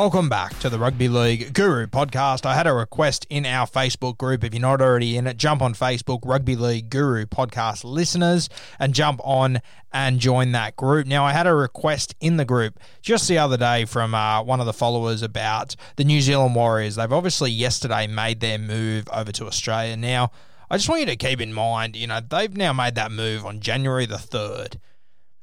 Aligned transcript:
Welcome 0.00 0.30
back 0.30 0.58
to 0.60 0.70
the 0.70 0.78
Rugby 0.78 1.08
League 1.08 1.52
Guru 1.52 1.86
podcast. 1.86 2.46
I 2.46 2.54
had 2.54 2.66
a 2.66 2.72
request 2.72 3.26
in 3.28 3.44
our 3.44 3.66
Facebook 3.66 4.16
group. 4.16 4.42
If 4.42 4.54
you're 4.54 4.62
not 4.62 4.80
already 4.80 5.18
in 5.18 5.26
it, 5.26 5.36
jump 5.36 5.60
on 5.60 5.74
Facebook, 5.74 6.20
Rugby 6.24 6.56
League 6.56 6.88
Guru 6.88 7.26
podcast 7.26 7.84
listeners, 7.84 8.48
and 8.78 8.94
jump 8.94 9.20
on 9.22 9.60
and 9.92 10.18
join 10.18 10.52
that 10.52 10.74
group. 10.74 11.06
Now, 11.06 11.26
I 11.26 11.32
had 11.32 11.46
a 11.46 11.52
request 11.52 12.14
in 12.18 12.38
the 12.38 12.46
group 12.46 12.80
just 13.02 13.28
the 13.28 13.36
other 13.36 13.58
day 13.58 13.84
from 13.84 14.14
uh, 14.14 14.42
one 14.42 14.58
of 14.58 14.64
the 14.64 14.72
followers 14.72 15.20
about 15.20 15.76
the 15.96 16.04
New 16.04 16.22
Zealand 16.22 16.54
Warriors. 16.54 16.96
They've 16.96 17.12
obviously 17.12 17.50
yesterday 17.50 18.06
made 18.06 18.40
their 18.40 18.56
move 18.56 19.06
over 19.12 19.32
to 19.32 19.46
Australia. 19.46 19.98
Now, 19.98 20.30
I 20.70 20.78
just 20.78 20.88
want 20.88 21.00
you 21.00 21.06
to 21.08 21.16
keep 21.16 21.42
in 21.42 21.52
mind, 21.52 21.94
you 21.94 22.06
know, 22.06 22.20
they've 22.26 22.56
now 22.56 22.72
made 22.72 22.94
that 22.94 23.12
move 23.12 23.44
on 23.44 23.60
January 23.60 24.06
the 24.06 24.16
3rd. 24.16 24.76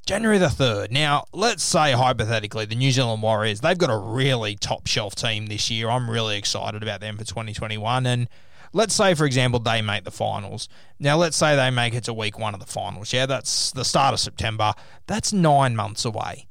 January 0.08 0.38
the 0.38 0.48
3rd. 0.48 0.90
Now, 0.90 1.26
let's 1.34 1.62
say 1.62 1.92
hypothetically 1.92 2.64
the 2.64 2.76
New 2.76 2.94
Zealand 2.94 3.22
Warriors, 3.22 3.60
they've 3.60 3.78
got 3.78 3.90
a 3.90 3.98
really 3.98 4.56
top 4.56 4.88
shelf 4.88 5.16
team 5.16 5.48
this 5.48 5.70
year. 5.70 5.90
I'm 5.90 6.10
really 6.10 6.38
excited 6.38 6.82
about 6.82 7.02
them 7.02 7.18
for 7.18 7.26
2021. 7.26 8.06
And 8.06 8.30
let's 8.72 8.96
say, 8.96 9.16
for 9.16 9.26
example, 9.26 9.60
they 9.60 9.82
make 9.82 10.06
the 10.06 10.12
finals. 10.12 10.70
Now, 10.98 11.18
let's 11.18 11.36
say 11.36 11.58
they 11.58 11.72
make 11.72 11.94
it 11.94 12.06
to 12.06 12.14
week 12.14 12.40
one 12.40 12.54
of 12.54 12.62
the 12.62 12.66
finals. 12.66 13.12
Yeah, 13.12 13.26
that's 13.26 13.74
the 13.74 13.84
start 13.84 14.14
of 14.14 14.22
September. 14.22 14.74
That's 15.08 15.34
nine 15.34 15.76
months 15.76 16.06
away. 16.06 16.48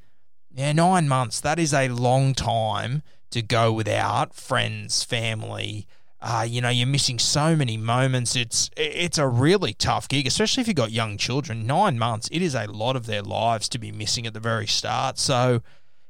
Yeah, 0.53 0.73
nine 0.73 1.09
months. 1.09 1.41
That 1.41 1.59
is 1.59 1.73
a 1.73 1.89
long 1.89 2.35
time 2.35 3.03
to 3.31 3.41
go 3.41 3.73
without 3.73 4.35
friends, 4.35 5.03
family. 5.03 5.87
Uh, 6.21 6.47
you 6.49 6.61
know, 6.61 6.71
you're 6.71 6.87
missing 6.87 7.19
so 7.19 7.55
many 7.55 7.77
moments. 7.77 8.35
It's 8.37 8.71
it's 8.77 9.19
a 9.19 9.29
really 9.29 9.75
tough 9.75 10.09
gig, 10.09 10.27
especially 10.27 10.63
if 10.63 10.67
you've 10.67 10.77
got 10.77 10.91
young 10.91 11.19
children. 11.19 11.67
Nine 11.67 11.99
months, 11.99 12.29
it 12.33 12.41
is 12.41 12.55
a 12.55 12.67
lot 12.67 12.97
of 12.97 13.07
their 13.07 13.23
lives 13.23 13.69
to 13.71 13.79
be 13.79 13.93
missing 13.93 14.27
at 14.27 14.33
the 14.33 14.41
very 14.41 14.67
start. 14.67 15.19
So, 15.19 15.63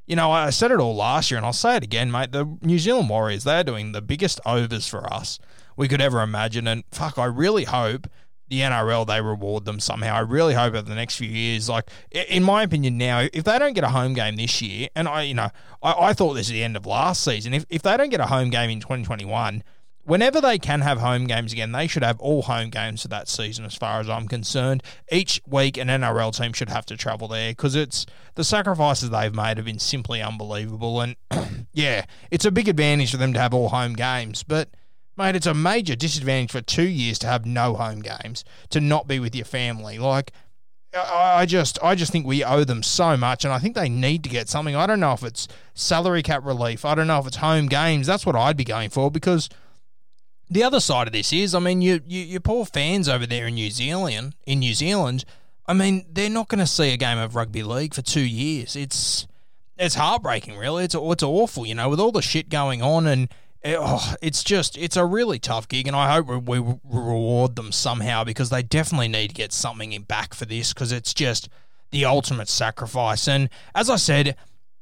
you 0.06 0.14
know, 0.14 0.30
I 0.30 0.50
said 0.50 0.70
it 0.70 0.78
all 0.78 0.94
last 0.94 1.30
year, 1.30 1.38
and 1.38 1.46
I'll 1.46 1.52
say 1.52 1.76
it 1.76 1.82
again, 1.82 2.12
mate. 2.12 2.30
The 2.30 2.56
New 2.62 2.78
Zealand 2.78 3.08
Warriors, 3.08 3.42
they're 3.42 3.64
doing 3.64 3.92
the 3.92 4.00
biggest 4.00 4.40
overs 4.46 4.86
for 4.86 5.12
us 5.12 5.40
we 5.76 5.88
could 5.88 6.00
ever 6.00 6.22
imagine. 6.22 6.68
And 6.68 6.84
fuck, 6.92 7.18
I 7.18 7.24
really 7.24 7.64
hope 7.64 8.06
the 8.48 8.60
NRL 8.60 9.08
they 9.08 9.20
reward 9.20 9.64
them 9.64 9.80
somehow. 9.80 10.14
I 10.14 10.20
really 10.20 10.54
hope 10.54 10.74
over 10.74 10.82
the 10.82 10.94
next 10.94 11.16
few 11.16 11.28
years, 11.28 11.68
like 11.68 11.90
in 12.12 12.44
my 12.44 12.62
opinion, 12.62 12.96
now 12.96 13.26
if 13.32 13.42
they 13.42 13.58
don't 13.58 13.72
get 13.72 13.82
a 13.82 13.88
home 13.88 14.14
game 14.14 14.36
this 14.36 14.62
year, 14.62 14.88
and 14.94 15.08
I, 15.08 15.22
you 15.22 15.34
know, 15.34 15.50
I, 15.82 15.92
I 15.92 16.12
thought 16.12 16.34
this 16.34 16.46
is 16.46 16.52
the 16.52 16.62
end 16.62 16.76
of 16.76 16.86
last 16.86 17.24
season. 17.24 17.54
If 17.54 17.66
if 17.70 17.82
they 17.82 17.96
don't 17.96 18.10
get 18.10 18.20
a 18.20 18.26
home 18.26 18.50
game 18.50 18.70
in 18.70 18.78
2021. 18.80 19.64
Whenever 20.06 20.40
they 20.40 20.56
can 20.58 20.82
have 20.82 21.00
home 21.00 21.26
games 21.26 21.52
again, 21.52 21.72
they 21.72 21.88
should 21.88 22.04
have 22.04 22.20
all 22.20 22.42
home 22.42 22.70
games 22.70 23.02
for 23.02 23.08
that 23.08 23.28
season, 23.28 23.64
as 23.64 23.74
far 23.74 23.98
as 23.98 24.08
I'm 24.08 24.28
concerned. 24.28 24.82
Each 25.10 25.40
week, 25.46 25.76
an 25.76 25.88
NRL 25.88 26.36
team 26.36 26.52
should 26.52 26.68
have 26.68 26.86
to 26.86 26.96
travel 26.96 27.26
there 27.26 27.50
because 27.50 27.74
it's 27.74 28.06
the 28.36 28.44
sacrifices 28.44 29.10
they've 29.10 29.34
made 29.34 29.56
have 29.56 29.66
been 29.66 29.80
simply 29.80 30.22
unbelievable. 30.22 31.00
And 31.00 31.16
yeah, 31.72 32.04
it's 32.30 32.44
a 32.44 32.52
big 32.52 32.68
advantage 32.68 33.10
for 33.10 33.16
them 33.16 33.32
to 33.32 33.40
have 33.40 33.52
all 33.52 33.68
home 33.68 33.94
games, 33.94 34.42
but 34.42 34.68
Mate, 35.18 35.34
it's 35.34 35.46
a 35.46 35.54
major 35.54 35.96
disadvantage 35.96 36.52
for 36.52 36.60
two 36.60 36.86
years 36.86 37.18
to 37.20 37.26
have 37.26 37.46
no 37.46 37.74
home 37.74 38.02
games, 38.02 38.44
to 38.68 38.82
not 38.82 39.08
be 39.08 39.18
with 39.18 39.34
your 39.34 39.46
family. 39.46 39.98
Like, 39.98 40.30
I 40.94 41.46
just, 41.46 41.78
I 41.82 41.94
just 41.94 42.12
think 42.12 42.26
we 42.26 42.44
owe 42.44 42.64
them 42.64 42.82
so 42.82 43.16
much, 43.16 43.42
and 43.44 43.52
I 43.52 43.58
think 43.58 43.74
they 43.74 43.88
need 43.88 44.22
to 44.24 44.30
get 44.30 44.48
something. 44.48 44.76
I 44.76 44.86
don't 44.86 45.00
know 45.00 45.14
if 45.14 45.22
it's 45.22 45.48
salary 45.72 46.22
cap 46.22 46.44
relief. 46.44 46.84
I 46.84 46.94
don't 46.94 47.06
know 47.06 47.18
if 47.18 47.26
it's 47.26 47.38
home 47.38 47.66
games. 47.66 48.06
That's 48.06 48.26
what 48.26 48.36
I'd 48.36 48.58
be 48.58 48.64
going 48.64 48.90
for 48.90 49.10
because 49.10 49.48
the 50.48 50.62
other 50.62 50.80
side 50.80 51.06
of 51.06 51.12
this 51.12 51.32
is, 51.32 51.54
I 51.54 51.58
mean, 51.58 51.82
you, 51.82 52.00
you, 52.06 52.22
your 52.22 52.40
poor 52.40 52.64
fans 52.64 53.08
over 53.08 53.26
there 53.26 53.46
in 53.46 53.54
New 53.54 53.70
Zealand, 53.70 54.34
in 54.46 54.60
New 54.60 54.74
Zealand, 54.74 55.24
I 55.66 55.72
mean, 55.72 56.06
they're 56.10 56.30
not 56.30 56.48
going 56.48 56.60
to 56.60 56.66
see 56.66 56.92
a 56.92 56.96
game 56.96 57.18
of 57.18 57.34
rugby 57.34 57.62
league 57.62 57.94
for 57.94 58.02
two 58.02 58.24
years. 58.24 58.76
It's, 58.76 59.26
it's 59.76 59.96
heartbreaking, 59.96 60.56
really. 60.56 60.84
It's, 60.84 60.94
it's 60.94 61.22
awful, 61.22 61.66
you 61.66 61.74
know, 61.74 61.88
with 61.88 62.00
all 62.00 62.12
the 62.12 62.22
shit 62.22 62.48
going 62.48 62.82
on 62.82 63.06
and 63.06 63.28
it, 63.66 63.76
oh, 63.80 64.14
it's 64.22 64.44
just 64.44 64.78
it's 64.78 64.96
a 64.96 65.04
really 65.04 65.38
tough 65.38 65.66
gig, 65.66 65.88
and 65.88 65.96
I 65.96 66.12
hope 66.12 66.28
we, 66.28 66.60
we 66.60 66.76
reward 66.84 67.56
them 67.56 67.72
somehow 67.72 68.22
because 68.22 68.48
they 68.48 68.62
definitely 68.62 69.08
need 69.08 69.28
to 69.28 69.34
get 69.34 69.52
something 69.52 69.92
in 69.92 70.02
back 70.02 70.34
for 70.34 70.44
this 70.44 70.72
because 70.72 70.92
it's 70.92 71.12
just 71.12 71.48
the 71.90 72.04
ultimate 72.04 72.48
sacrifice. 72.48 73.26
And 73.26 73.50
as 73.74 73.90
I 73.90 73.96
said, 73.96 74.36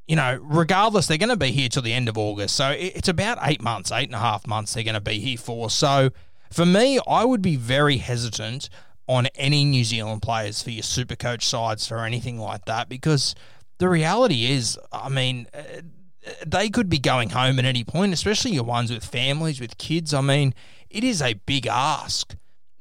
you 0.07 0.17
know, 0.17 0.39
regardless, 0.43 1.07
they're 1.07 1.19
going 1.19 1.31
to 1.31 1.37
be 1.37 1.51
here 1.51 1.69
till 1.69 1.83
the 1.83 1.93
end 1.93 2.09
of 2.09 2.19
August, 2.19 2.57
so 2.57 2.71
it's 2.71 3.09
about 3.09 3.39
eight 3.43 3.63
months, 3.63 3.91
eight 3.91 4.09
and 4.09 4.15
a 4.15 4.19
half 4.19 4.47
months 4.47 4.75
they're 4.75 4.85
going 4.85 4.95
to 4.95 5.01
be 5.01 5.19
here 5.19 5.39
for. 5.39 5.71
So 5.71 6.11
for 6.53 6.67
me, 6.67 7.01
I 7.07 7.25
would 7.25 7.43
be 7.43 7.57
very 7.57 7.97
hesitant 7.97 8.69
on 9.07 9.27
any 9.35 9.65
New 9.65 9.85
Zealand 9.85 10.23
players 10.23 10.63
for 10.63 10.71
your 10.71 10.83
super 10.83 11.17
coach 11.17 11.47
sides 11.47 11.91
or 11.91 11.99
anything 12.05 12.39
like 12.39 12.65
that 12.67 12.89
because 12.89 13.35
the 13.79 13.89
reality 13.89 14.47
is, 14.47 14.79
I 14.93 15.09
mean, 15.09 15.47
uh, 15.53 15.63
they 16.47 16.69
could 16.71 16.89
be 16.89 16.99
going 16.99 17.31
home 17.31 17.59
at 17.59 17.65
any 17.65 17.85
point, 17.85 18.13
especially 18.13 18.53
your 18.53 18.65
ones 18.65 18.91
with 18.91 19.05
families, 19.05 19.61
with 19.61 19.79
kids. 19.79 20.15
I 20.15 20.21
mean, 20.21 20.55
it 20.89 21.05
is 21.05 21.21
a 21.21 21.35
big 21.35 21.67
ask. 21.67 22.35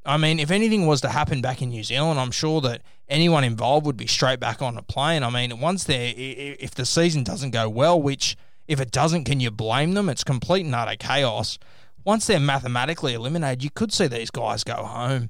I 0.05 0.17
mean, 0.17 0.39
if 0.39 0.51
anything 0.51 0.85
was 0.85 1.01
to 1.01 1.09
happen 1.09 1.41
back 1.41 1.61
in 1.61 1.69
New 1.69 1.83
Zealand, 1.83 2.19
I'm 2.19 2.31
sure 2.31 2.59
that 2.61 2.81
anyone 3.07 3.43
involved 3.43 3.85
would 3.85 3.97
be 3.97 4.07
straight 4.07 4.39
back 4.39 4.61
on 4.61 4.77
a 4.77 4.81
plane. 4.81 5.23
I 5.23 5.29
mean, 5.29 5.59
once 5.59 5.85
they're, 5.85 6.13
if 6.15 6.75
the 6.75 6.85
season 6.85 7.23
doesn't 7.23 7.51
go 7.51 7.69
well, 7.69 8.01
which 8.01 8.35
if 8.67 8.81
it 8.81 8.91
doesn't, 8.91 9.23
can 9.23 9.39
you 9.39 9.51
blame 9.51 9.93
them? 9.93 10.09
It's 10.09 10.23
complete 10.23 10.65
and 10.65 10.75
utter 10.75 10.97
chaos. 10.97 11.57
Once 12.05 12.27
they're 12.27 12.39
mathematically 12.39 13.13
eliminated, 13.13 13.63
you 13.63 13.69
could 13.69 13.93
see 13.93 14.07
these 14.07 14.29
guys 14.29 14.63
go 14.63 14.75
home. 14.75 15.29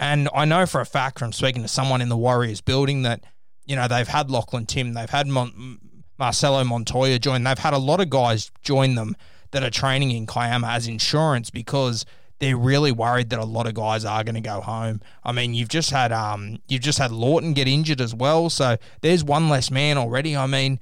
And 0.00 0.28
I 0.34 0.44
know 0.44 0.66
for 0.66 0.80
a 0.80 0.86
fact 0.86 1.18
from 1.18 1.32
speaking 1.32 1.62
to 1.62 1.68
someone 1.68 2.00
in 2.00 2.08
the 2.08 2.16
Warriors 2.16 2.60
building 2.60 3.02
that, 3.02 3.22
you 3.66 3.76
know, 3.76 3.86
they've 3.86 4.08
had 4.08 4.30
Lachlan 4.30 4.66
Tim, 4.66 4.94
they've 4.94 5.10
had 5.10 5.26
Mon- 5.26 5.78
Marcelo 6.18 6.64
Montoya 6.64 7.18
join. 7.18 7.44
They've 7.44 7.58
had 7.58 7.74
a 7.74 7.78
lot 7.78 8.00
of 8.00 8.10
guys 8.10 8.50
join 8.62 8.96
them 8.96 9.16
that 9.52 9.62
are 9.62 9.70
training 9.70 10.10
in 10.10 10.26
Kiama 10.26 10.68
as 10.68 10.88
insurance 10.88 11.50
because 11.50 12.04
they're 12.38 12.56
really 12.56 12.92
worried 12.92 13.30
that 13.30 13.38
a 13.38 13.44
lot 13.44 13.66
of 13.66 13.74
guys 13.74 14.04
are 14.04 14.22
going 14.22 14.34
to 14.34 14.40
go 14.40 14.60
home. 14.60 15.00
I 15.24 15.32
mean, 15.32 15.54
you've 15.54 15.68
just 15.68 15.90
had 15.90 16.12
um, 16.12 16.58
you've 16.68 16.82
just 16.82 16.98
had 16.98 17.10
Lawton 17.10 17.52
get 17.52 17.66
injured 17.66 18.00
as 18.00 18.14
well, 18.14 18.50
so 18.50 18.76
there's 19.00 19.24
one 19.24 19.48
less 19.48 19.70
man 19.70 19.98
already. 19.98 20.36
I 20.36 20.46
mean, 20.46 20.80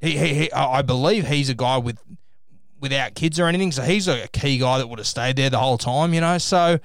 he, 0.00 0.16
he, 0.16 0.34
he 0.34 0.52
I 0.52 0.82
believe 0.82 1.26
he's 1.26 1.48
a 1.48 1.54
guy 1.54 1.78
with 1.78 1.98
without 2.80 3.14
kids 3.14 3.40
or 3.40 3.46
anything. 3.46 3.72
So 3.72 3.82
he's 3.82 4.06
a 4.08 4.28
key 4.28 4.58
guy 4.58 4.78
that 4.78 4.86
would 4.86 4.98
have 4.98 5.06
stayed 5.06 5.36
there 5.36 5.50
the 5.50 5.58
whole 5.58 5.78
time, 5.78 6.14
you 6.14 6.20
know. 6.20 6.38
So 6.38 6.78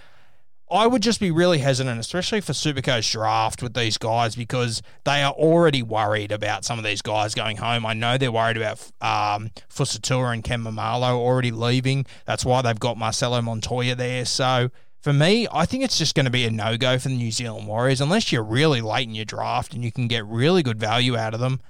I 0.73 0.87
would 0.87 1.03
just 1.03 1.19
be 1.19 1.29
really 1.29 1.59
hesitant, 1.59 1.99
especially 1.99 2.41
for 2.41 2.53
Supercoach 2.53 3.11
draft 3.11 3.61
with 3.61 3.75
these 3.75 3.99
guys, 3.99 4.35
because 4.35 4.81
they 5.03 5.21
are 5.21 5.31
already 5.31 5.83
worried 5.83 6.31
about 6.31 6.65
some 6.65 6.79
of 6.79 6.83
these 6.83 7.03
guys 7.03 7.35
going 7.35 7.57
home. 7.57 7.85
I 7.85 7.93
know 7.93 8.17
they're 8.17 8.31
worried 8.31 8.57
about 8.57 8.79
um, 8.99 9.51
Fusitu'a 9.69 10.33
and 10.33 10.43
Ken 10.43 10.63
Maumalo 10.63 11.11
already 11.11 11.51
leaving. 11.51 12.07
That's 12.25 12.43
why 12.43 12.63
they've 12.63 12.79
got 12.79 12.97
Marcelo 12.97 13.39
Montoya 13.39 13.93
there. 13.93 14.25
So 14.25 14.71
for 14.99 15.13
me, 15.13 15.47
I 15.51 15.67
think 15.67 15.83
it's 15.83 15.99
just 15.99 16.15
going 16.15 16.25
to 16.25 16.31
be 16.31 16.45
a 16.45 16.49
no 16.49 16.75
go 16.75 16.97
for 16.97 17.09
the 17.09 17.17
New 17.17 17.31
Zealand 17.31 17.67
Warriors 17.67 18.01
unless 18.01 18.31
you're 18.31 18.41
really 18.41 18.81
late 18.81 19.07
in 19.07 19.13
your 19.13 19.25
draft 19.25 19.75
and 19.75 19.83
you 19.83 19.91
can 19.91 20.07
get 20.07 20.25
really 20.25 20.63
good 20.63 20.79
value 20.79 21.15
out 21.15 21.35
of 21.35 21.39
them. 21.39 21.61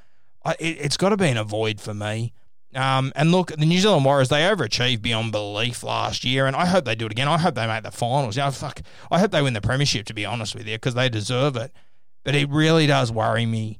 It, 0.45 0.77
it's 0.79 0.95
got 0.95 1.09
to 1.09 1.17
be 1.17 1.27
an 1.27 1.37
avoid 1.37 1.81
for 1.81 1.93
me. 1.93 2.31
Um, 2.75 3.11
and 3.15 3.31
look, 3.31 3.49
the 3.55 3.65
New 3.65 3.79
Zealand 3.79 4.05
Warriors, 4.05 4.29
they 4.29 4.41
overachieved 4.41 5.01
beyond 5.01 5.31
belief 5.31 5.83
last 5.83 6.23
year, 6.23 6.47
and 6.47 6.55
I 6.55 6.65
hope 6.65 6.85
they 6.85 6.95
do 6.95 7.05
it 7.05 7.11
again. 7.11 7.27
I 7.27 7.37
hope 7.37 7.55
they 7.55 7.67
make 7.67 7.83
the 7.83 7.91
finals. 7.91 8.35
You 8.35 8.43
know, 8.43 8.51
fuck, 8.51 8.81
I 9.11 9.19
hope 9.19 9.31
they 9.31 9.41
win 9.41 9.53
the 9.53 9.61
premiership, 9.61 10.05
to 10.07 10.13
be 10.13 10.25
honest 10.25 10.55
with 10.55 10.67
you, 10.67 10.75
because 10.75 10.95
they 10.95 11.09
deserve 11.09 11.55
it. 11.55 11.71
But 12.23 12.35
it 12.35 12.49
really 12.49 12.87
does 12.87 13.11
worry 13.11 13.45
me, 13.45 13.79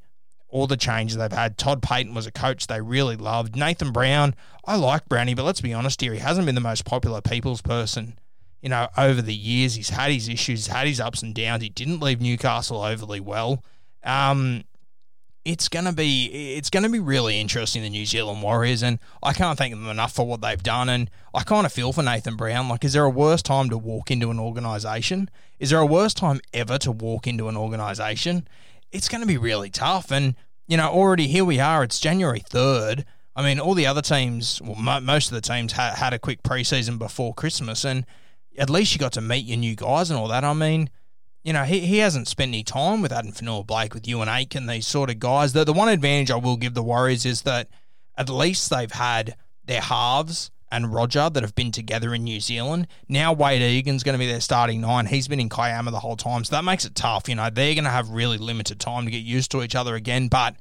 all 0.49 0.67
the 0.67 0.77
changes 0.77 1.17
they've 1.17 1.31
had. 1.31 1.57
Todd 1.57 1.81
Payten 1.81 2.13
was 2.13 2.27
a 2.27 2.31
coach 2.31 2.67
they 2.67 2.81
really 2.81 3.15
loved. 3.15 3.55
Nathan 3.55 3.91
Brown, 3.91 4.35
I 4.65 4.75
like 4.75 5.09
Brownie, 5.09 5.33
but 5.33 5.43
let's 5.43 5.61
be 5.61 5.73
honest 5.73 6.01
here, 6.01 6.13
he 6.13 6.19
hasn't 6.19 6.45
been 6.45 6.55
the 6.55 6.61
most 6.61 6.85
popular 6.85 7.21
people's 7.21 7.61
person. 7.61 8.19
You 8.61 8.69
know, 8.69 8.87
over 8.97 9.21
the 9.21 9.33
years, 9.33 9.75
he's 9.75 9.89
had 9.89 10.11
his 10.11 10.29
issues, 10.29 10.67
had 10.67 10.87
his 10.87 10.99
ups 10.99 11.21
and 11.21 11.33
downs. 11.35 11.63
He 11.63 11.69
didn't 11.69 11.99
leave 11.99 12.21
Newcastle 12.21 12.81
overly 12.81 13.19
well. 13.19 13.63
Um, 14.03 14.63
it's 15.45 15.67
gonna 15.67 15.91
be 15.91 16.55
it's 16.55 16.69
gonna 16.69 16.89
be 16.89 16.99
really 16.99 17.39
interesting 17.39 17.81
the 17.81 17.89
New 17.89 18.05
Zealand 18.05 18.41
Warriors 18.41 18.81
and 18.81 18.99
I 19.21 19.33
can't 19.33 19.57
thank 19.57 19.73
them 19.73 19.89
enough 19.89 20.13
for 20.13 20.25
what 20.25 20.41
they've 20.41 20.61
done 20.61 20.87
and 20.89 21.09
I 21.33 21.43
kind 21.43 21.65
of 21.65 21.73
feel 21.73 21.91
for 21.91 22.01
Nathan 22.01 22.35
Brown. 22.35 22.69
Like 22.69 22.85
is 22.85 22.93
there 22.93 23.03
a 23.03 23.09
worse 23.09 23.41
time 23.41 23.69
to 23.69 23.77
walk 23.77 24.09
into 24.09 24.31
an 24.31 24.39
organization? 24.39 25.29
Is 25.59 25.71
there 25.71 25.79
a 25.79 25.85
worse 25.85 26.13
time 26.13 26.39
ever 26.53 26.77
to 26.79 26.91
walk 26.91 27.27
into 27.27 27.49
an 27.49 27.57
organization? 27.57 28.47
It's 28.91 29.09
to 29.09 29.25
be 29.25 29.37
really 29.37 29.69
tough 29.69 30.11
and 30.11 30.35
you 30.67 30.77
know 30.77 30.87
already 30.89 31.27
here 31.27 31.45
we 31.45 31.59
are 31.59 31.83
it's 31.83 31.99
January 31.99 32.39
3rd 32.39 33.03
I 33.35 33.43
mean 33.43 33.59
all 33.59 33.73
the 33.73 33.87
other 33.87 34.01
teams 34.01 34.61
well 34.61 34.75
mo- 34.75 35.01
most 35.01 35.29
of 35.29 35.35
the 35.35 35.41
teams 35.41 35.73
ha- 35.73 35.95
had 35.97 36.13
a 36.13 36.19
quick 36.19 36.41
preseason 36.43 36.97
before 36.97 37.33
Christmas 37.33 37.83
and 37.83 38.05
at 38.57 38.69
least 38.69 38.93
you 38.93 38.99
got 38.99 39.13
to 39.13 39.21
meet 39.21 39.45
your 39.45 39.57
new 39.57 39.75
guys 39.75 40.09
and 40.09 40.17
all 40.17 40.29
that. 40.29 40.45
I 40.45 40.53
mean 40.53 40.89
you 41.43 41.51
know, 41.51 41.63
he, 41.63 41.81
he 41.81 41.97
hasn't 41.97 42.27
spent 42.27 42.49
any 42.49 42.63
time 42.63 43.01
with 43.01 43.11
Addin 43.11 43.33
Fonua-Blake, 43.33 43.93
with 43.93 44.03
Euan 44.03 44.27
Aitken, 44.27 44.65
these 44.65 44.87
sort 44.87 45.09
of 45.09 45.19
guys. 45.19 45.51
The, 45.53 45.65
the 45.65 45.73
one 45.73 45.89
advantage 45.89 46.31
I 46.31 46.37
will 46.37 46.55
give 46.55 46.73
the 46.73 46.83
Warriors 46.83 47.25
is 47.25 47.41
that 47.41 47.67
at 48.17 48.29
least 48.29 48.69
they've 48.69 48.91
had 48.91 49.35
their 49.65 49.81
halves 49.81 50.51
and 50.71 50.93
Roger 50.93 51.29
that 51.29 51.43
have 51.43 51.53
been 51.53 51.71
together 51.71 52.13
in 52.13 52.23
New 52.23 52.39
Zealand. 52.39 52.87
Now 53.09 53.33
Wade 53.33 53.61
Egan's 53.61 54.03
going 54.03 54.13
to 54.13 54.19
be 54.19 54.27
their 54.27 54.41
starting 54.41 54.81
nine. 54.81 55.05
He's 55.05 55.27
been 55.27 55.39
in 55.39 55.49
Kiama 55.49 55.91
the 55.91 55.99
whole 55.99 56.15
time, 56.15 56.43
so 56.45 56.55
that 56.55 56.63
makes 56.63 56.85
it 56.85 56.95
tough. 56.95 57.27
You 57.27 57.35
know, 57.35 57.49
they're 57.49 57.75
going 57.75 57.83
to 57.83 57.89
have 57.89 58.09
really 58.09 58.37
limited 58.37 58.79
time 58.79 59.05
to 59.05 59.11
get 59.11 59.23
used 59.23 59.51
to 59.51 59.61
each 59.63 59.75
other 59.75 59.95
again. 59.95 60.29
But 60.29 60.55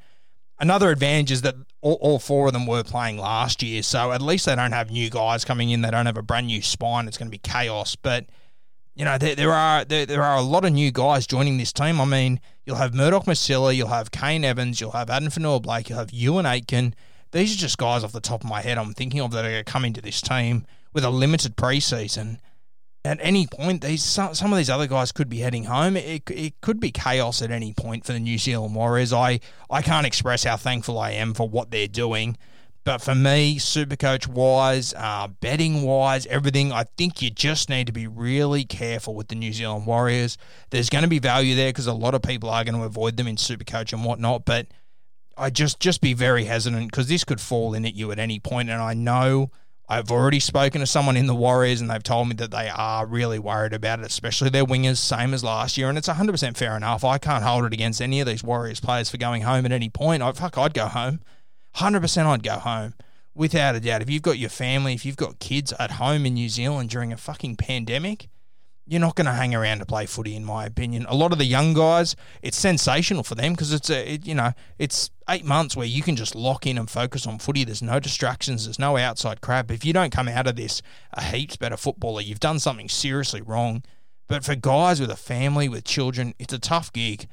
another 0.58 0.90
advantage 0.90 1.30
is 1.30 1.42
that 1.42 1.54
all, 1.80 1.98
all 2.00 2.18
four 2.18 2.48
of 2.48 2.52
them 2.52 2.66
were 2.66 2.82
playing 2.82 3.18
last 3.18 3.62
year, 3.62 3.82
so 3.82 4.12
at 4.12 4.20
least 4.20 4.46
they 4.46 4.56
don't 4.56 4.72
have 4.72 4.90
new 4.90 5.08
guys 5.10 5.44
coming 5.44 5.70
in. 5.70 5.82
They 5.82 5.90
don't 5.90 6.06
have 6.06 6.18
a 6.18 6.22
brand 6.22 6.48
new 6.48 6.60
spine. 6.60 7.06
It's 7.06 7.16
going 7.16 7.28
to 7.28 7.30
be 7.30 7.38
chaos, 7.38 7.94
but– 7.94 8.26
you 8.94 9.04
know, 9.04 9.18
there, 9.18 9.34
there 9.34 9.52
are 9.52 9.84
there, 9.84 10.06
there 10.06 10.22
are 10.22 10.36
a 10.36 10.42
lot 10.42 10.64
of 10.64 10.72
new 10.72 10.90
guys 10.90 11.26
joining 11.26 11.58
this 11.58 11.72
team. 11.72 12.00
I 12.00 12.04
mean, 12.04 12.40
you'll 12.64 12.76
have 12.76 12.94
Murdoch 12.94 13.24
Masila, 13.24 13.74
you'll 13.74 13.88
have 13.88 14.10
Kane 14.10 14.44
Evans, 14.44 14.80
you'll 14.80 14.90
have 14.92 15.10
Addin 15.10 15.28
Fonua-Blake, 15.28 15.88
you'll 15.88 15.98
have 15.98 16.08
Euan 16.10 16.44
Aitken. 16.44 16.94
These 17.32 17.54
are 17.54 17.58
just 17.58 17.78
guys 17.78 18.04
off 18.04 18.12
the 18.12 18.20
top 18.20 18.44
of 18.44 18.50
my 18.50 18.60
head 18.60 18.76
I'm 18.76 18.92
thinking 18.92 19.20
of 19.20 19.30
that 19.32 19.44
are 19.44 19.50
going 19.50 19.64
to 19.64 19.86
into 19.86 20.02
this 20.02 20.20
team 20.20 20.66
with 20.92 21.04
a 21.04 21.10
limited 21.10 21.56
preseason. 21.56 22.38
At 23.04 23.18
any 23.20 23.46
point, 23.46 23.82
these 23.82 24.04
some, 24.04 24.34
some 24.34 24.52
of 24.52 24.58
these 24.58 24.70
other 24.70 24.86
guys 24.86 25.10
could 25.10 25.28
be 25.28 25.38
heading 25.38 25.64
home. 25.64 25.96
It, 25.96 26.30
it 26.30 26.60
could 26.60 26.78
be 26.78 26.92
chaos 26.92 27.42
at 27.42 27.50
any 27.50 27.72
point 27.72 28.04
for 28.04 28.12
the 28.12 28.20
New 28.20 28.38
Zealand 28.38 28.74
Warriors. 28.76 29.12
I, 29.12 29.40
I 29.70 29.82
can't 29.82 30.06
express 30.06 30.44
how 30.44 30.56
thankful 30.56 30.98
I 30.98 31.12
am 31.12 31.34
for 31.34 31.48
what 31.48 31.70
they're 31.70 31.88
doing. 31.88 32.36
But 32.84 32.98
for 33.00 33.14
me, 33.14 33.58
Supercoach 33.58 34.26
wise, 34.26 34.92
uh, 34.94 35.28
betting 35.28 35.82
wise, 35.82 36.26
everything, 36.26 36.72
I 36.72 36.84
think 36.96 37.22
you 37.22 37.30
just 37.30 37.70
need 37.70 37.86
to 37.86 37.92
be 37.92 38.08
really 38.08 38.64
careful 38.64 39.14
with 39.14 39.28
the 39.28 39.36
New 39.36 39.52
Zealand 39.52 39.86
Warriors. 39.86 40.36
There's 40.70 40.90
going 40.90 41.02
to 41.02 41.08
be 41.08 41.20
value 41.20 41.54
there 41.54 41.68
because 41.68 41.86
a 41.86 41.92
lot 41.92 42.14
of 42.14 42.22
people 42.22 42.50
are 42.50 42.64
going 42.64 42.74
to 42.74 42.82
avoid 42.82 43.16
them 43.16 43.28
in 43.28 43.36
Supercoach 43.36 43.92
and 43.92 44.04
whatnot. 44.04 44.44
But 44.44 44.66
I 45.36 45.50
just 45.50 45.78
just 45.78 46.00
be 46.00 46.12
very 46.12 46.44
hesitant 46.44 46.90
because 46.90 47.06
this 47.06 47.22
could 47.22 47.40
fall 47.40 47.72
in 47.74 47.84
at 47.84 47.94
you 47.94 48.10
at 48.10 48.18
any 48.18 48.40
point. 48.40 48.68
And 48.68 48.82
I 48.82 48.94
know 48.94 49.52
I've 49.88 50.10
already 50.10 50.40
spoken 50.40 50.80
to 50.80 50.86
someone 50.86 51.16
in 51.16 51.26
the 51.26 51.36
Warriors 51.36 51.80
and 51.80 51.88
they've 51.88 52.02
told 52.02 52.28
me 52.28 52.34
that 52.36 52.50
they 52.50 52.68
are 52.68 53.06
really 53.06 53.38
worried 53.38 53.74
about 53.74 54.00
it, 54.00 54.06
especially 54.06 54.50
their 54.50 54.64
wingers, 54.64 54.96
same 54.96 55.34
as 55.34 55.44
last 55.44 55.78
year. 55.78 55.88
And 55.88 55.96
it's 55.96 56.08
100% 56.08 56.56
fair 56.56 56.76
enough. 56.76 57.04
I 57.04 57.18
can't 57.18 57.44
hold 57.44 57.64
it 57.64 57.72
against 57.72 58.02
any 58.02 58.20
of 58.20 58.26
these 58.26 58.42
Warriors 58.42 58.80
players 58.80 59.08
for 59.08 59.18
going 59.18 59.42
home 59.42 59.66
at 59.66 59.72
any 59.72 59.88
point. 59.88 60.22
I, 60.22 60.32
fuck, 60.32 60.58
I'd 60.58 60.74
go 60.74 60.86
home. 60.86 61.20
100% 61.76 62.26
I'd 62.26 62.42
go 62.42 62.54
home. 62.54 62.94
Without 63.34 63.74
a 63.74 63.80
doubt. 63.80 64.02
If 64.02 64.10
you've 64.10 64.22
got 64.22 64.38
your 64.38 64.50
family, 64.50 64.92
if 64.92 65.06
you've 65.06 65.16
got 65.16 65.38
kids 65.38 65.72
at 65.78 65.92
home 65.92 66.26
in 66.26 66.34
New 66.34 66.50
Zealand 66.50 66.90
during 66.90 67.14
a 67.14 67.16
fucking 67.16 67.56
pandemic, 67.56 68.28
you're 68.86 69.00
not 69.00 69.14
going 69.14 69.26
to 69.26 69.32
hang 69.32 69.54
around 69.54 69.78
to 69.78 69.86
play 69.86 70.04
footy, 70.06 70.34
in 70.34 70.44
my 70.44 70.66
opinion. 70.66 71.06
A 71.08 71.14
lot 71.14 71.32
of 71.32 71.38
the 71.38 71.46
young 71.46 71.72
guys, 71.72 72.14
it's 72.42 72.58
sensational 72.58 73.22
for 73.22 73.34
them 73.34 73.52
because 73.52 73.72
it's 73.72 73.88
a, 73.88 74.14
it, 74.14 74.26
you 74.26 74.34
know, 74.34 74.52
it's 74.78 75.10
eight 75.30 75.46
months 75.46 75.76
where 75.76 75.86
you 75.86 76.02
can 76.02 76.14
just 76.16 76.34
lock 76.34 76.66
in 76.66 76.76
and 76.76 76.90
focus 76.90 77.26
on 77.26 77.38
footy. 77.38 77.64
There's 77.64 77.80
no 77.80 78.00
distractions. 78.00 78.64
There's 78.64 78.78
no 78.78 78.96
outside 78.98 79.40
crap. 79.40 79.70
If 79.70 79.84
you 79.84 79.92
don't 79.92 80.12
come 80.12 80.28
out 80.28 80.46
of 80.46 80.56
this 80.56 80.82
a 81.14 81.22
heaps 81.22 81.56
better 81.56 81.76
footballer, 81.76 82.20
you've 82.20 82.40
done 82.40 82.58
something 82.58 82.88
seriously 82.88 83.40
wrong. 83.40 83.82
But 84.28 84.44
for 84.44 84.56
guys 84.56 85.00
with 85.00 85.10
a 85.10 85.16
family, 85.16 85.68
with 85.68 85.84
children, 85.84 86.34
it's 86.38 86.52
a 86.52 86.58
tough 86.58 86.92
gig 86.92 87.28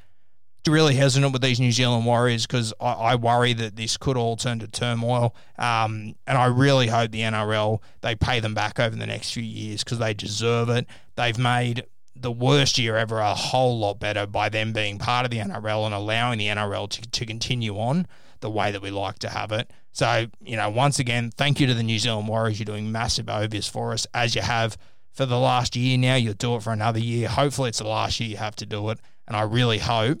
really 0.68 0.94
hesitant 0.94 1.32
with 1.32 1.42
these 1.42 1.60
New 1.60 1.72
Zealand 1.72 2.04
Warriors 2.04 2.46
because 2.46 2.72
I, 2.80 2.92
I, 2.92 3.14
worry 3.14 3.52
that 3.54 3.76
this 3.76 3.96
could 3.96 4.16
all 4.16 4.36
turn 4.36 4.58
to 4.58 4.68
turmoil. 4.68 5.34
Um, 5.58 6.14
and 6.26 6.36
I 6.36 6.46
really 6.46 6.88
hope 6.88 7.10
the 7.10 7.20
NRL 7.20 7.80
they 8.02 8.14
pay 8.14 8.40
them 8.40 8.54
back 8.54 8.78
over 8.78 8.94
the 8.94 9.06
next 9.06 9.32
few 9.32 9.42
years 9.42 9.82
because 9.82 9.98
they 9.98 10.12
deserve 10.12 10.68
it. 10.68 10.86
They've 11.16 11.38
made 11.38 11.84
the 12.14 12.30
worst 12.30 12.78
year 12.78 12.96
ever 12.96 13.18
a 13.18 13.34
whole 13.34 13.78
lot 13.78 13.98
better 13.98 14.26
by 14.26 14.48
them 14.48 14.72
being 14.72 14.98
part 14.98 15.24
of 15.24 15.30
the 15.30 15.38
NRL 15.38 15.86
and 15.86 15.94
allowing 15.94 16.38
the 16.38 16.48
NRL 16.48 16.88
to, 16.90 17.02
to 17.02 17.26
continue 17.26 17.78
on 17.78 18.06
the 18.40 18.50
way 18.50 18.72
that 18.72 18.82
we 18.82 18.90
like 18.90 19.18
to 19.20 19.28
have 19.30 19.52
it. 19.52 19.70
So, 19.92 20.26
you 20.42 20.56
know, 20.56 20.68
once 20.70 20.98
again, 20.98 21.30
thank 21.30 21.60
you 21.60 21.66
to 21.66 21.74
the 21.74 21.82
New 21.82 21.98
Zealand 21.98 22.28
Warriors. 22.28 22.58
You're 22.58 22.64
doing 22.64 22.92
massive 22.92 23.28
obvious 23.28 23.68
for 23.68 23.92
us 23.92 24.06
as 24.14 24.34
you 24.34 24.42
have 24.42 24.76
for 25.12 25.26
the 25.26 25.38
last 25.38 25.74
year 25.76 25.98
now. 25.98 26.14
You'll 26.14 26.34
do 26.34 26.56
it 26.56 26.62
for 26.62 26.72
another 26.72 27.00
year. 27.00 27.28
Hopefully, 27.28 27.70
it's 27.70 27.78
the 27.78 27.88
last 27.88 28.20
year 28.20 28.28
you 28.28 28.36
have 28.36 28.56
to 28.56 28.66
do 28.66 28.90
it. 28.90 28.98
And 29.26 29.36
I 29.36 29.42
really 29.42 29.78
hope 29.78 30.20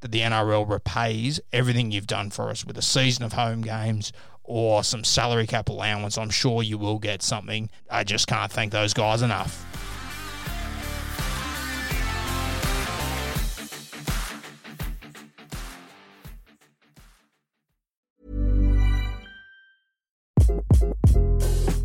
that 0.00 0.12
the 0.12 0.20
NRL 0.20 0.68
repays 0.68 1.40
everything 1.52 1.90
you've 1.90 2.06
done 2.06 2.30
for 2.30 2.50
us 2.50 2.64
with 2.64 2.76
a 2.78 2.82
season 2.82 3.24
of 3.24 3.34
home 3.34 3.62
games 3.62 4.12
or 4.42 4.82
some 4.82 5.04
salary 5.04 5.46
cap 5.46 5.68
allowance. 5.68 6.18
I'm 6.18 6.30
sure 6.30 6.62
you 6.62 6.76
will 6.76 6.98
get 6.98 7.22
something. 7.22 7.70
I 7.90 8.04
just 8.04 8.26
can't 8.26 8.50
thank 8.50 8.72
those 8.72 8.92
guys 8.92 9.22
enough. 9.22 9.64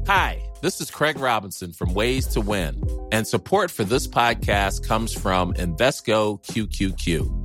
Hi, 0.08 0.40
this 0.62 0.82
is 0.82 0.92
Craig 0.92 1.20
Robinson 1.20 1.74
from 1.74 1.94
Ways 1.94 2.28
to 2.28 2.42
Win, 2.42 2.84
and 3.12 3.28
support 3.28 3.72
for 3.72 3.84
this 3.84 4.08
podcast 4.08 4.88
comes 4.88 5.12
from 5.12 5.54
Invesco 5.56 6.44
QQQ. 6.46 7.45